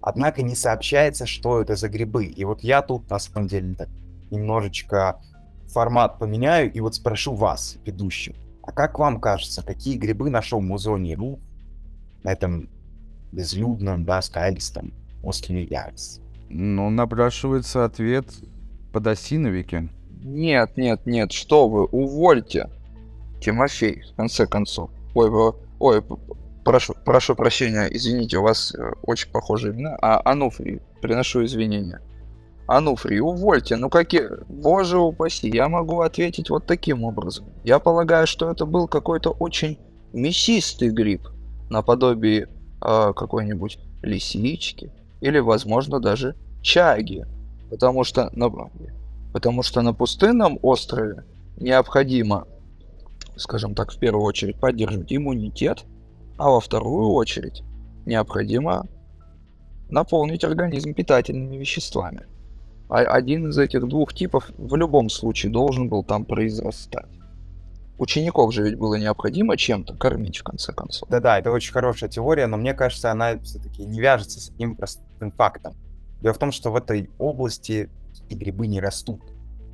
[0.00, 2.26] Однако не сообщается, что это за грибы.
[2.26, 3.88] И вот я тут, на самом деле, так
[4.30, 5.20] немножечко
[5.66, 8.36] формат поменяю и вот спрошу вас, ведущих.
[8.62, 11.40] А как вам кажется, какие грибы нашел Музоний Ру
[12.22, 12.68] на этом
[13.32, 14.94] безлюдном, да, скалистом
[15.24, 16.20] острове Ярс?
[16.50, 18.32] Ну, напрашивается ответ
[18.92, 19.88] подосиновики.
[20.22, 22.68] Нет, нет, нет, что вы, увольте.
[23.40, 24.90] Тимофей, в конце концов.
[25.14, 25.30] Ой,
[25.78, 26.02] ой,
[26.64, 29.96] прошу, прошу прощения, извините, у вас э, очень похожие имена.
[30.02, 32.00] А, Ануфрий, приношу извинения.
[32.66, 34.28] Ануфрий, увольте, ну какие...
[34.48, 37.46] Боже упаси, я могу ответить вот таким образом.
[37.64, 39.78] Я полагаю, что это был какой-то очень
[40.12, 41.28] мясистый гриб,
[41.70, 42.48] наподобие
[42.82, 47.24] э, какой-нибудь лисички или, возможно, даже чаги.
[47.70, 48.30] Потому что,
[49.32, 51.24] потому что на пустынном острове
[51.56, 52.46] необходимо,
[53.36, 55.84] скажем так, в первую очередь поддерживать иммунитет,
[56.36, 57.62] а во вторую очередь
[58.06, 58.86] необходимо
[59.88, 62.26] наполнить организм питательными веществами.
[62.88, 67.18] А один из этих двух типов в любом случае должен был там произрастать.
[67.98, 71.08] Учеников же ведь было необходимо чем-то кормить, в конце концов.
[71.08, 75.32] Да-да, это очень хорошая теория, но мне кажется, она все-таки не вяжется с одним простым
[75.32, 75.74] фактом.
[76.22, 77.90] Дело в том, что в этой области
[78.28, 79.22] и грибы не растут.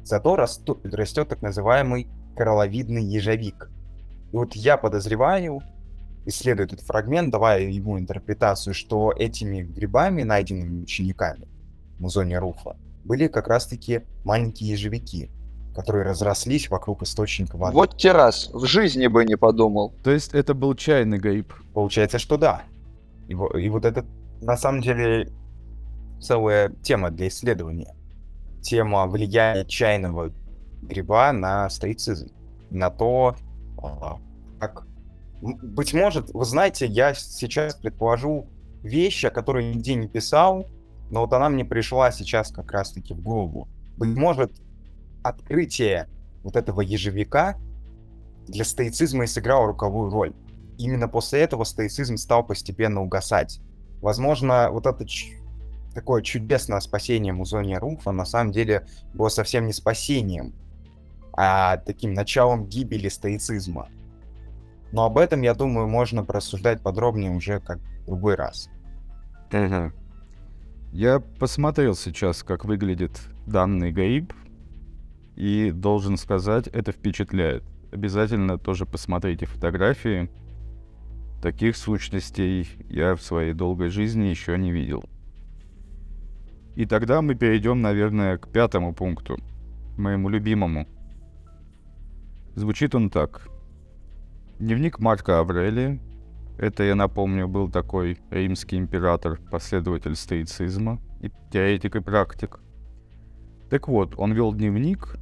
[0.02, 3.70] Зато растут, растет так называемый коралловидный ежовик.
[4.32, 5.62] И вот я подозреваю,
[6.26, 11.48] исследуя этот фрагмент, давая ему интерпретацию, что этими грибами, найденными учениками
[11.96, 15.30] в музоне Руфа, были как раз-таки маленькие ежевики,
[15.74, 17.74] которые разрослись вокруг источника воды.
[17.74, 19.94] Вот те раз, в жизни бы не подумал.
[20.02, 21.52] То есть это был чайный гриб?
[21.72, 22.62] Получается, что да.
[23.28, 24.04] И, и вот это
[24.40, 25.30] на самом деле
[26.20, 27.93] целая тема для исследования.
[28.64, 30.32] Тема влияния чайного
[30.82, 32.30] гриба на стоицизм.
[32.70, 33.36] На то,
[33.76, 34.18] а,
[34.58, 34.86] как...
[35.42, 38.48] Быть может, вы знаете, я сейчас предположу
[38.82, 40.66] вещь, о которой нигде не писал,
[41.10, 43.68] но вот она мне пришла сейчас как раз-таки в голову.
[43.98, 44.50] Быть может,
[45.22, 46.08] открытие
[46.42, 47.58] вот этого ежевика
[48.46, 50.32] для стоицизма и сыграло руковую роль.
[50.78, 53.60] Именно после этого стоицизм стал постепенно угасать.
[54.00, 55.06] Возможно, вот это
[55.94, 60.52] такое чудесное спасение Музония Руфа на самом деле было совсем не спасением,
[61.32, 63.88] а таким началом гибели стоицизма.
[64.92, 68.68] Но об этом, я думаю, можно просуждать подробнее уже как в другой раз.
[70.92, 74.32] Я посмотрел сейчас, как выглядит данный гаиб,
[75.34, 77.64] и должен сказать, это впечатляет.
[77.90, 80.30] Обязательно тоже посмотрите фотографии.
[81.42, 85.04] Таких сущностей я в своей долгой жизни еще не видел.
[86.76, 89.38] И тогда мы перейдем, наверное, к пятому пункту,
[89.96, 90.88] моему любимому.
[92.56, 93.48] Звучит он так.
[94.58, 96.00] Дневник Марка Аврелия.
[96.58, 102.60] Это, я напомню, был такой римский император, последователь стоицизма и теоретик и практик.
[103.70, 105.16] Так вот, он вел дневник,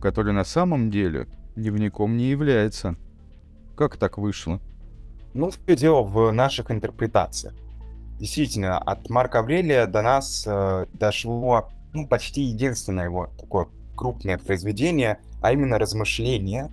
[0.00, 2.96] который на самом деле дневником не является.
[3.76, 4.60] Как так вышло?
[5.34, 7.54] Ну, все дело в наших интерпретациях.
[8.18, 15.18] Действительно, от Марка Аврелия до нас э, дошло ну, почти единственное его такое крупное произведение,
[15.40, 16.70] а именно размышления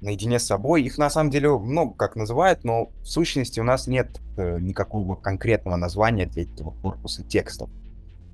[0.00, 0.82] наедине с собой.
[0.82, 5.16] Их на самом деле много как называют, но в сущности у нас нет э, никакого
[5.16, 7.68] конкретного названия для этого корпуса текстов.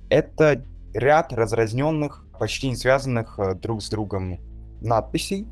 [0.09, 0.63] Это
[0.93, 4.39] ряд разразненных, почти не связанных э, друг с другом
[4.81, 5.47] надписей,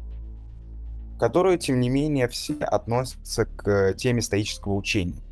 [1.20, 5.25] которые, тем не менее, все относятся к э, теме стоического учения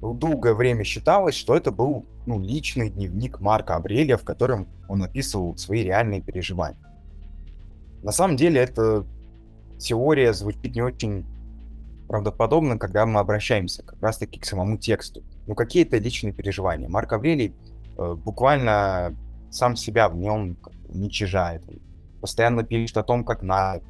[0.00, 5.56] долгое время считалось, что это был ну, личный дневник Марка Абрелия, в котором он описывал
[5.56, 6.78] свои реальные переживания.
[8.02, 9.04] На самом деле эта
[9.78, 11.26] теория звучит не очень
[12.06, 15.22] правдоподобно, когда мы обращаемся как раз-таки к самому тексту.
[15.46, 16.88] Ну, какие это личные переживания.
[16.88, 17.54] Марк Аврелий
[17.98, 19.14] э, буквально
[19.50, 20.56] сам себя в нем
[20.88, 21.62] уничижает.
[22.20, 23.82] Постоянно пишет о том, как надо,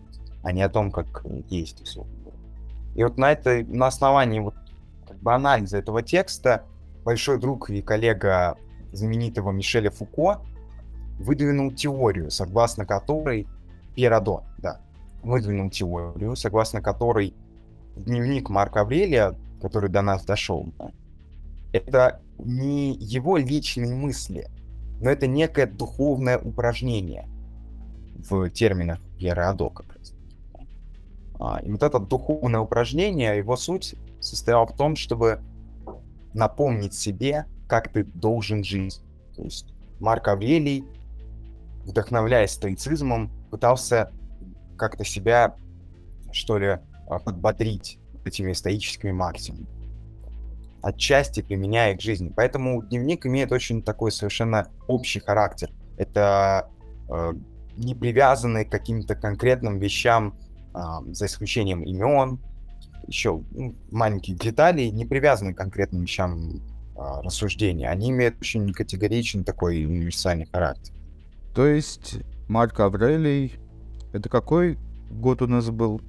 [0.43, 1.81] а не о том, как есть.
[1.83, 2.13] Условно.
[2.95, 4.55] И вот на, это, на основании вот,
[5.21, 6.65] бы анализа этого текста
[7.05, 8.57] большой друг и коллега
[8.93, 10.41] знаменитого Мишеля Фуко
[11.19, 13.47] выдвинул теорию, согласно которой
[13.95, 14.81] Пирадо, да,
[15.23, 17.35] выдвинул теорию, согласно которой
[17.97, 20.73] дневник Марка Аврелия, который до нас дошел,
[21.73, 24.49] это не его личные мысли,
[25.01, 27.29] но это некое духовное упражнение
[28.17, 29.73] в терминах Пьера Адо.
[31.41, 35.41] А, и вот это духовное упражнение, его суть состояла в том, чтобы
[36.35, 39.01] напомнить себе, как ты должен жить.
[39.35, 40.85] То есть Марк Аврелий,
[41.85, 44.13] вдохновляясь стоицизмом, пытался
[44.77, 45.57] как-то себя,
[46.33, 49.67] что ли, а, подбодрить этими стоическими максимумами.
[50.83, 52.33] Отчасти применяя их к жизни.
[52.35, 55.71] Поэтому дневник имеет очень такой совершенно общий характер.
[55.97, 56.71] Это
[57.11, 57.33] э,
[57.77, 60.39] не привязанный к каким-то конкретным вещам,
[60.75, 60.79] э,
[61.13, 62.39] за исключением имен,
[63.07, 66.57] еще ну, маленьких деталей, не привязаны к конкретным вещам
[66.97, 67.89] э, рассуждения.
[67.89, 70.95] Они имеют очень категоричный такой универсальный характер.
[71.55, 72.17] То есть
[72.49, 73.55] Марк Аврелий,
[74.13, 74.79] это какой
[75.11, 76.01] год у нас был?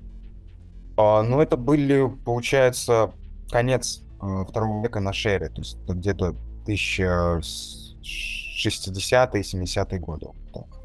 [0.98, 3.12] А, ну, это были, получается,
[3.50, 6.36] конец а, второго века нашей эры, то есть где-то
[6.68, 7.42] 1060-е,
[9.42, 10.28] 70-е годы.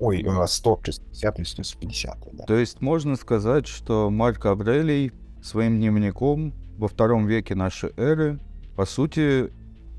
[0.01, 2.45] Ой, 160-е, 150-е, да.
[2.45, 5.13] То есть можно сказать, что Марк Аврелий
[5.45, 8.41] своим дневником во втором веке нашей эры,
[8.77, 9.53] по сути,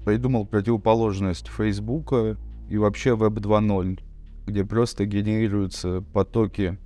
[0.04, 2.36] придумал противоположность Фейсбука
[2.68, 4.00] и вообще Web 2.0,
[4.48, 6.80] где просто генерируются потоки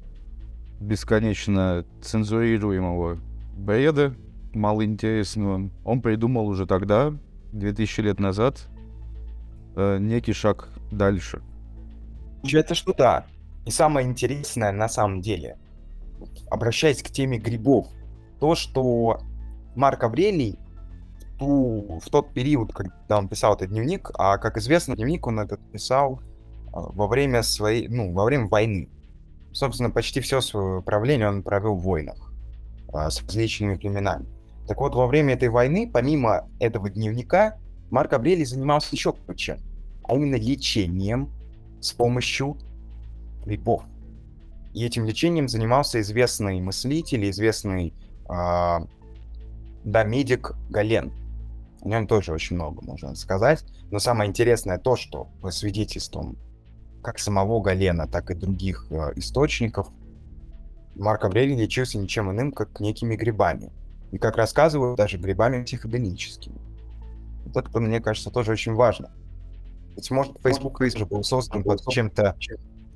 [0.82, 3.18] бесконечно цензурируемого
[3.58, 4.14] бреда,
[4.54, 5.70] малоинтересного.
[5.86, 7.14] Он придумал уже тогда,
[7.54, 8.68] 2000 лет назад,
[9.78, 11.42] э, некий шаг дальше.
[12.52, 13.26] Это что да.
[13.66, 15.58] И самое интересное на самом деле,
[16.50, 17.88] обращаясь к теме грибов,
[18.40, 19.20] то, что
[19.76, 20.58] Марк Аврелий
[21.40, 25.60] ту, в тот период, когда он писал этот дневник, а как известно, дневник он этот
[25.72, 26.22] писал
[26.74, 28.90] а, во время своей, ну, во время войны.
[29.52, 32.32] Собственно, почти все свое правление он провел в войнах
[32.94, 34.26] а, с различными племенами.
[34.68, 37.58] Так вот, во время этой войны, помимо этого дневника,
[37.90, 39.58] Марк Аврелий занимался еще чем,
[40.04, 41.32] а именно лечением
[41.82, 42.58] с помощью
[43.46, 43.84] грибов.
[44.74, 47.96] И этим лечением занимался известный мыслитель, известный
[48.30, 48.80] э,
[49.84, 51.12] да, медик Гален.
[51.82, 53.64] О нем тоже очень много можно сказать.
[53.92, 56.38] Но самое интересное то, что по свидетельствам
[57.02, 59.90] как самого Галена, так и других э, источников,
[60.96, 63.72] Марк Аврелий лечился ничем иным, как некими грибами.
[64.12, 66.60] И, как рассказывают, даже грибами психоделическими.
[67.46, 69.12] Вот это, мне кажется, тоже очень важно.
[69.96, 72.36] Ведь, может, Facebook тоже был создан под чем-то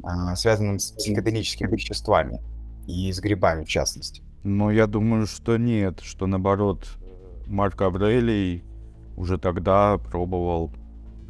[0.03, 2.41] а, связанным с психоделическими веществами.
[2.87, 4.21] И с грибами, в частности.
[4.43, 6.87] Но я думаю, что нет, что наоборот,
[7.47, 8.63] Марк Аврелий
[9.15, 10.71] уже тогда пробовал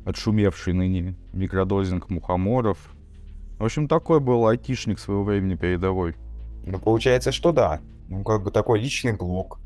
[0.06, 2.78] отшумевший ныне микродозинг мухоморов.
[3.60, 6.16] В общем, такой был айтишник своего времени передовой.
[6.66, 7.82] Ну, получается, что да.
[8.10, 9.60] Ну, как бы такой личный блог,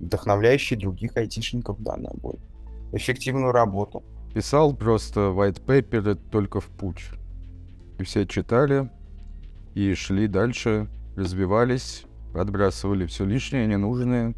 [0.00, 2.40] вдохновляющий других айтишников, да, на более
[2.92, 4.02] эффективную работу.
[4.32, 7.04] Писал просто white paper только в путь.
[7.98, 8.90] И все читали,
[9.74, 12.04] и шли дальше, развивались,
[12.34, 14.34] отбрасывали все лишнее, ненужное,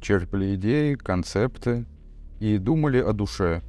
[0.00, 1.86] черпали идеи, концепты
[2.40, 3.62] и думали о душе.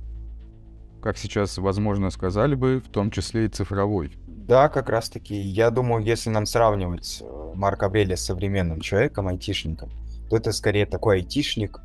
[1.02, 4.12] Как сейчас, возможно, сказали бы, в том числе и цифровой.
[4.28, 5.36] Да, как раз таки.
[5.36, 9.90] Я думаю, если нам сравнивать э, Марка Аврелия с современным человеком, айтишником,
[10.30, 11.80] то это скорее такой айтишник,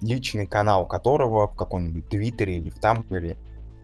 [0.00, 3.36] личный канал которого в каком-нибудь Твиттере или в Тампере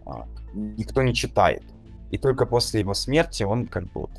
[0.05, 1.63] а, никто не читает.
[2.11, 4.11] И только после его смерти он как бы вот,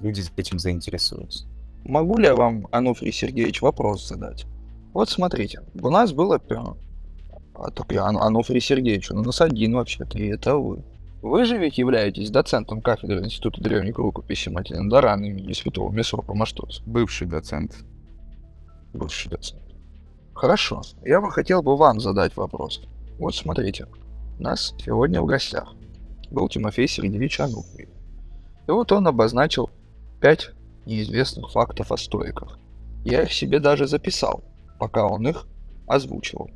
[0.00, 1.46] люди этим заинтересуются.
[1.84, 4.46] Могу ли я вам, Ануфрий Сергеевич, вопрос задать?
[4.92, 6.40] Вот смотрите, у нас было...
[7.54, 10.84] А, я Ануфрий Сергеевич, у нас один вообще-то, и это вы.
[11.22, 16.82] Вы же ведь являетесь доцентом кафедры Института древних рукописей Матина Дарана имени святого Месопа Маштоса.
[16.84, 17.84] Бывший доцент.
[18.92, 19.62] Бывший доцент.
[20.34, 20.82] Хорошо.
[21.04, 22.82] Я бы хотел бы вам задать вопрос.
[23.18, 23.86] Вот смотрите.
[24.38, 25.74] У нас сегодня в гостях
[26.30, 27.88] был Тимофей Сергеевич Ануфрий.
[28.66, 29.70] И вот он обозначил
[30.20, 30.50] пять
[30.86, 32.58] неизвестных фактов о стоиках.
[33.04, 34.42] Я их себе даже записал,
[34.78, 35.46] пока он их
[35.86, 36.50] озвучивал.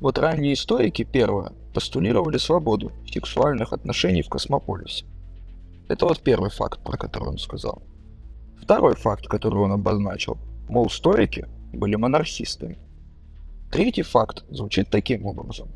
[0.00, 5.04] Вот ранние стоики, первое, постулировали свободу сексуальных отношений в космополисе.
[5.88, 7.82] Это вот первый факт, про который он сказал.
[8.62, 10.38] Второй факт, который он обозначил,
[10.68, 12.78] мол, стоики были монархистами.
[13.70, 15.68] Третий факт звучит таким образом.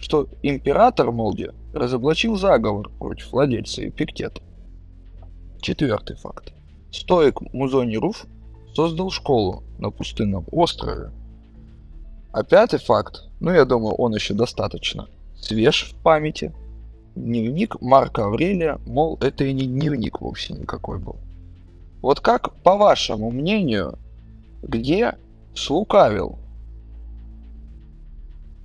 [0.00, 4.40] что император Молди разоблачил заговор против владельца Эпиктета.
[5.60, 6.52] Четвертый факт.
[6.90, 8.26] Стоик Музони Руф
[8.74, 11.10] создал школу на пустынном острове.
[12.32, 15.08] А пятый факт, ну я думаю, он еще достаточно
[15.40, 16.52] свеж в памяти.
[17.14, 21.16] Дневник Марка Аврелия, мол, это и не дневник вовсе никакой был.
[22.00, 23.98] Вот как, по вашему мнению,
[24.62, 25.16] где
[25.54, 26.38] слукавил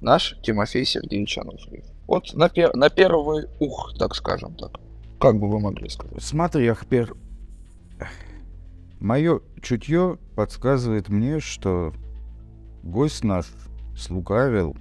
[0.01, 1.85] наш Тимофей Сергеевич Ануфриев?
[2.05, 4.79] Вот на, пер на первый ух, так скажем так.
[5.19, 6.21] Как бы вы могли сказать?
[6.21, 7.15] Смотри, Ахпер,
[9.03, 11.93] мое чутье подсказывает мне, что
[12.83, 13.45] гость наш
[13.97, 14.75] слукавил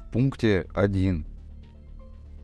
[0.00, 1.24] в пункте 1.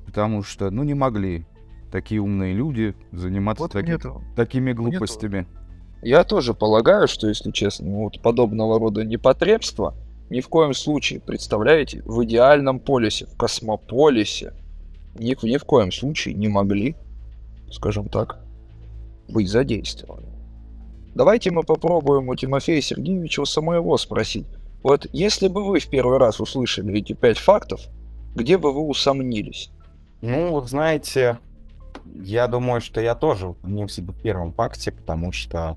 [0.06, 1.46] Потому что, ну, не могли
[1.90, 5.46] такие умные люди заниматься Вот таки- мне-то- такими глупостями.
[6.02, 9.94] Я тоже полагаю, что, если честно, ну, вот подобного рода непотребства
[10.30, 14.52] ни в коем случае, представляете, в идеальном полисе, в космополисе,
[15.18, 16.94] ни, ни в коем случае не могли,
[17.70, 18.38] скажем так,
[19.28, 20.33] быть задействованы.
[21.14, 24.46] Давайте мы попробуем у Тимофея Сергеевича у самого спросить.
[24.82, 27.80] Вот если бы вы в первый раз услышали эти пять фактов,
[28.34, 29.70] где бы вы усомнились?
[30.22, 31.38] Ну, знаете,
[32.14, 35.76] я думаю, что я тоже усомнился бы в первом факте, потому что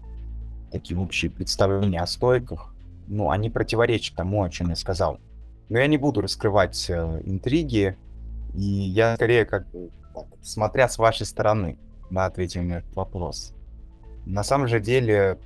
[0.72, 2.74] такие общие представления о стойках,
[3.08, 5.20] ну, они противоречат тому, о чем я сказал.
[5.70, 7.96] Но я не буду раскрывать э, интриги,
[8.56, 9.92] и я скорее как бы,
[10.42, 11.78] смотря с вашей стороны,
[12.10, 13.54] да, ответил на этот вопрос.
[14.30, 15.40] На самом же деле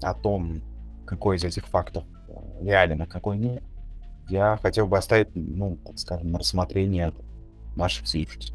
[0.00, 0.62] о том,
[1.06, 3.62] какой из этих фактов э, реален, а какой нет,
[4.28, 7.12] я хотел бы оставить, ну, скажем, на рассмотрение
[7.74, 8.54] ваших слушателей.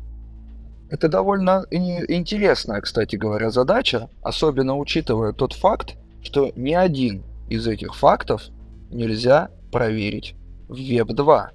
[0.90, 7.96] Это довольно интересная, кстати говоря, задача, особенно учитывая тот факт, что ни один из этих
[7.96, 8.44] фактов
[8.90, 10.36] нельзя проверить
[10.70, 11.48] в Web2.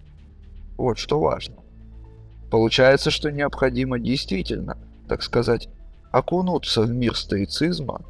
[0.77, 1.57] Вот что важно.
[2.51, 4.77] Получается, что необходимо действительно,
[5.09, 5.69] так сказать,
[6.11, 8.03] окунуться в мир стоицизма,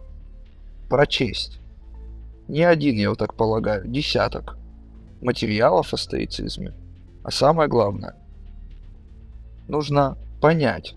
[0.89, 1.61] прочесть.
[2.49, 4.59] Не один, я вот так полагаю, десяток
[5.21, 6.73] материалов о стоицизме.
[7.25, 8.17] А самое главное,
[9.67, 10.95] нужно понять,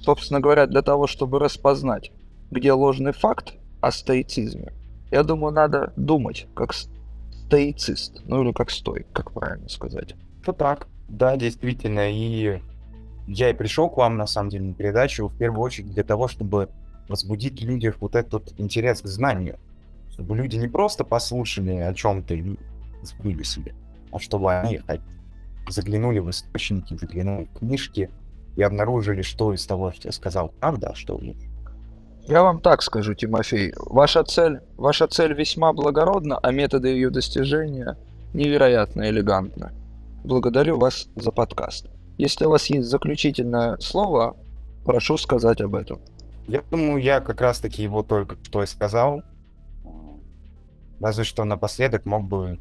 [0.00, 2.12] собственно говоря, для того, чтобы распознать,
[2.50, 4.72] где ложный факт о стоицизме,
[5.10, 10.14] я думаю, надо думать как стоицист, ну или как стоик, как правильно сказать.
[10.46, 12.60] Ну так, да, действительно, и
[13.26, 16.28] я и пришел к вам, на самом деле, на передачу, в первую очередь для того,
[16.28, 16.68] чтобы
[17.08, 19.58] возбудить в людях вот этот интерес к знанию.
[20.10, 22.56] Чтобы люди не просто послушали о чем-то и
[23.02, 23.74] забыли себе,
[24.10, 24.80] а чтобы они
[25.68, 28.10] заглянули в источники, заглянули в книжки
[28.56, 31.36] и обнаружили, что из того, что я сказал, правда, а что нет.
[32.28, 37.96] Я вам так скажу, Тимофей, ваша цель, ваша цель весьма благородна, а методы ее достижения
[38.32, 39.72] невероятно элегантны.
[40.24, 41.86] Благодарю вас за подкаст.
[42.18, 44.36] Если у вас есть заключительное слово,
[44.84, 46.00] прошу сказать об этом.
[46.48, 49.22] Я думаю, я как раз-таки его только что и сказал.
[51.00, 52.58] Разве что напоследок мог бы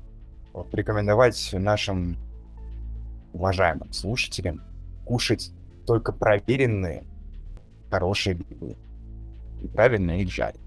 [0.54, 2.18] вот рекомендовать нашим
[3.34, 4.62] уважаемым слушателям
[5.06, 5.52] кушать
[5.86, 7.04] только проверенные
[7.90, 8.76] хорошие грибы.
[9.62, 10.60] И правильно их жарить.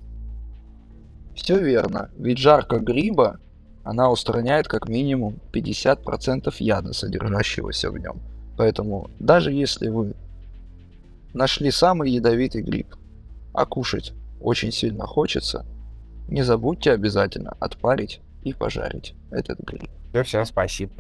[1.35, 3.41] Все верно, ведь жарка гриба,
[3.83, 8.21] она устраняет как минимум 50% яда, содержащегося в нем.
[8.57, 10.15] Поэтому даже если вы
[11.33, 12.95] нашли самый ядовитый гриб,
[13.55, 15.65] а кушать очень сильно хочется,
[16.29, 19.89] не забудьте обязательно отпарить и пожарить этот гриб.
[20.11, 20.93] Все, все, спасибо.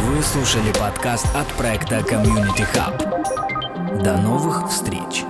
[0.00, 4.02] Вы слушали подкаст от проекта Community Hub.
[4.02, 5.24] До новых встреч!